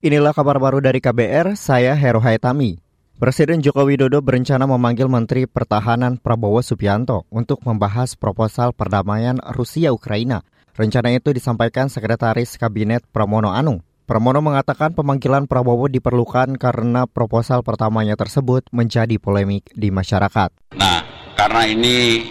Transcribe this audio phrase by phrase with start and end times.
[0.00, 2.80] Inilah kabar baru dari KBR, saya Hero Haitami.
[3.20, 10.40] Presiden Joko Widodo berencana memanggil Menteri Pertahanan Prabowo Subianto untuk membahas proposal perdamaian Rusia-Ukraina.
[10.72, 13.84] Rencana itu disampaikan Sekretaris Kabinet Pramono Anung.
[14.08, 20.80] Pramono mengatakan pemanggilan Prabowo diperlukan karena proposal pertamanya tersebut menjadi polemik di masyarakat.
[20.80, 21.04] Nah,
[21.36, 22.24] karena ini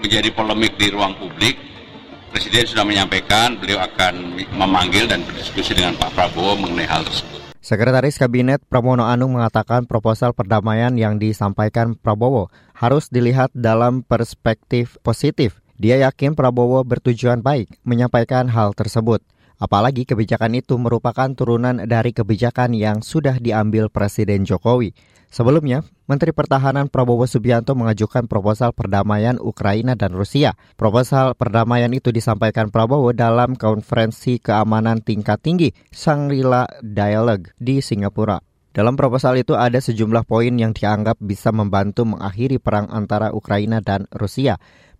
[0.00, 1.79] menjadi polemik di ruang publik,
[2.30, 7.42] Presiden sudah menyampaikan beliau akan memanggil dan berdiskusi dengan Pak Prabowo mengenai hal tersebut.
[7.58, 12.46] Sekretaris Kabinet Pramono Anung mengatakan proposal perdamaian yang disampaikan Prabowo
[12.78, 15.58] harus dilihat dalam perspektif positif.
[15.74, 19.26] Dia yakin Prabowo bertujuan baik menyampaikan hal tersebut.
[19.60, 24.96] Apalagi kebijakan itu merupakan turunan dari kebijakan yang sudah diambil Presiden Jokowi.
[25.28, 30.56] Sebelumnya, Menteri Pertahanan Prabowo Subianto mengajukan proposal perdamaian Ukraina dan Rusia.
[30.74, 38.42] Proposal perdamaian itu disampaikan Prabowo dalam konferensi keamanan tingkat tinggi Shangri-La Dialogue di Singapura.
[38.72, 44.08] Dalam proposal itu ada sejumlah poin yang dianggap bisa membantu mengakhiri perang antara Ukraina dan
[44.10, 44.56] Rusia.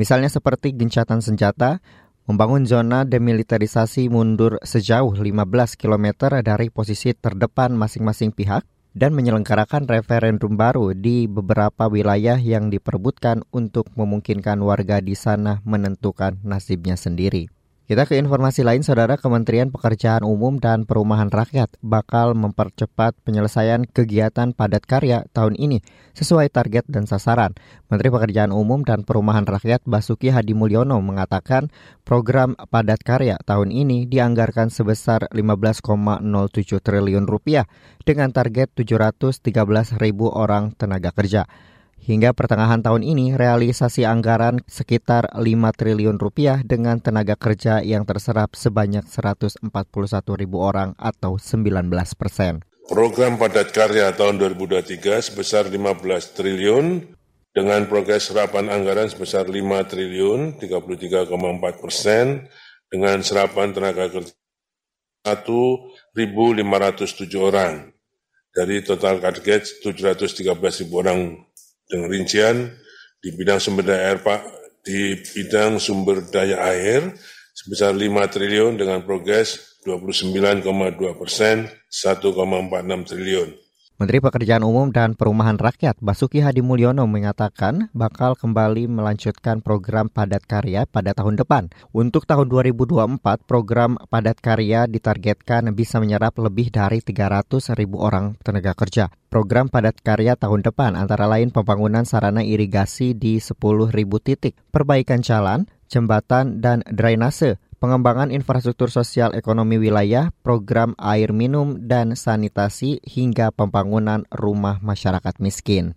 [0.00, 1.84] Misalnya seperti gencatan senjata,
[2.24, 10.54] membangun zona demilitarisasi mundur sejauh 15 km dari posisi terdepan masing-masing pihak, dan menyelenggarakan referendum
[10.54, 17.50] baru di beberapa wilayah yang diperebutkan untuk memungkinkan warga di sana menentukan nasibnya sendiri.
[17.84, 24.56] Kita ke informasi lain, Saudara Kementerian Pekerjaan Umum dan Perumahan Rakyat bakal mempercepat penyelesaian kegiatan
[24.56, 25.84] padat karya tahun ini
[26.16, 27.52] sesuai target dan sasaran.
[27.92, 31.68] Menteri Pekerjaan Umum dan Perumahan Rakyat Basuki Hadi Mulyono mengatakan
[32.08, 35.84] program padat karya tahun ini dianggarkan sebesar 15,07
[36.80, 37.68] triliun rupiah
[38.00, 39.44] dengan target 713
[40.00, 41.44] ribu orang tenaga kerja.
[42.04, 45.40] Hingga pertengahan tahun ini, realisasi anggaran sekitar 5
[45.72, 49.72] triliun rupiah dengan tenaga kerja yang terserap sebanyak 141
[50.36, 52.60] ribu orang atau 19 persen.
[52.92, 55.00] Program padat karya tahun 2023
[55.32, 57.08] sebesar 15 triliun
[57.56, 59.56] dengan progres serapan anggaran sebesar 5
[59.88, 62.52] triliun 33,4 persen
[62.92, 64.36] dengan serapan tenaga kerja
[65.24, 66.20] 1.507
[67.40, 67.96] orang
[68.52, 71.40] dari total target 713 ribu orang
[71.88, 72.56] dengan rincian
[73.20, 74.40] di bidang sumber daya air Pak
[74.84, 77.08] di bidang sumber daya air
[77.54, 80.64] sebesar 5 triliun dengan progres 29,2
[81.16, 83.63] persen 1,46 triliun.
[83.94, 90.42] Menteri Pekerjaan Umum dan Perumahan Rakyat Basuki Hadi Mulyono mengatakan bakal kembali melanjutkan program padat
[90.50, 91.70] karya pada tahun depan.
[91.94, 98.74] Untuk tahun 2024, program padat karya ditargetkan bisa menyerap lebih dari 300 ribu orang tenaga
[98.74, 99.14] kerja.
[99.30, 103.54] Program padat karya tahun depan antara lain pembangunan sarana irigasi di 10
[103.94, 111.76] ribu titik, perbaikan jalan, jembatan, dan drainase, pengembangan infrastruktur sosial ekonomi wilayah, program air minum
[111.84, 115.92] dan sanitasi hingga pembangunan rumah masyarakat miskin.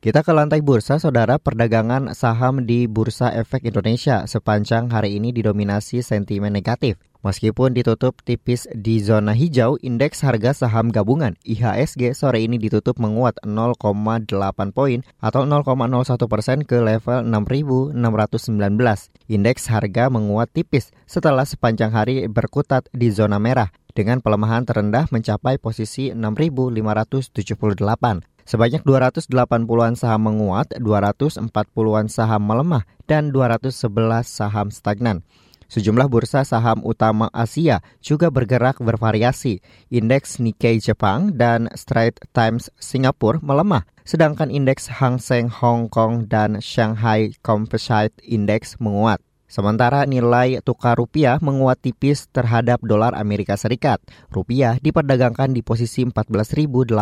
[0.00, 6.00] Kita ke lantai bursa, saudara perdagangan saham di Bursa Efek Indonesia sepanjang hari ini didominasi
[6.00, 6.96] sentimen negatif.
[7.18, 13.42] Meskipun ditutup tipis di zona hijau, indeks harga saham gabungan IHSG sore ini ditutup menguat
[13.42, 14.30] 0,8
[14.70, 17.98] poin atau 0,01 persen ke level 6.619.
[19.34, 25.58] Indeks harga menguat tipis setelah sepanjang hari berkutat di zona merah dengan pelemahan terendah mencapai
[25.58, 27.34] posisi 6.578.
[28.48, 33.74] Sebanyak 280-an saham menguat, 240-an saham melemah, dan 211
[34.24, 35.26] saham stagnan.
[35.68, 39.60] Sejumlah bursa saham utama Asia juga bergerak bervariasi.
[39.92, 46.64] Indeks Nikkei Jepang dan Straits Times Singapura melemah, sedangkan indeks Hang Seng Hong Kong dan
[46.64, 49.20] Shanghai Composite Index menguat.
[49.48, 53.96] Sementara nilai tukar rupiah menguat tipis terhadap dolar Amerika Serikat.
[54.28, 56.92] Rupiah diperdagangkan di posisi 14.856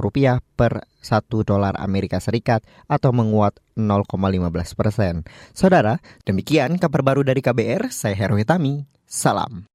[0.00, 5.14] rupiah per 1 dolar Amerika Serikat atau menguat 0,15 persen.
[5.52, 8.88] Saudara, demikian kabar baru dari KBR, saya Heru Hitami.
[9.04, 9.71] Salam.